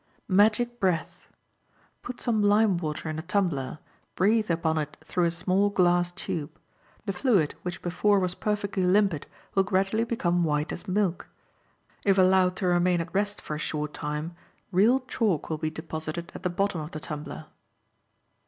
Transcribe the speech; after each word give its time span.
Magic 0.27 0.79
Breath.—Put 0.79 2.19
some 2.19 2.41
lime 2.41 2.77
water 2.77 3.07
in 3.07 3.19
a 3.19 3.21
tumbler; 3.21 3.77
breathe 4.15 4.49
upon 4.49 4.79
it 4.79 4.97
through 5.03 5.25
a 5.25 5.29
small 5.29 5.69
glass 5.69 6.11
tube. 6.11 6.49
The 7.05 7.13
fluid, 7.13 7.53
which 7.61 7.83
before 7.83 8.19
was 8.19 8.33
perfectly 8.33 8.81
limpid, 8.81 9.27
will 9.53 9.61
gradually 9.61 10.03
become 10.05 10.43
white 10.43 10.71
as 10.71 10.87
milk. 10.87 11.27
If 12.03 12.17
allowed 12.17 12.55
to 12.55 12.65
remain 12.65 12.99
at 12.99 13.13
rest 13.13 13.39
for 13.41 13.55
a 13.55 13.59
short 13.59 13.93
time, 13.93 14.35
real 14.71 15.01
chalk 15.01 15.51
will 15.51 15.59
be 15.59 15.69
deposited 15.69 16.31
at 16.33 16.41
the 16.41 16.49
bottom 16.49 16.81
of 16.81 16.89
the 16.89 16.99
tumbler. 16.99 17.45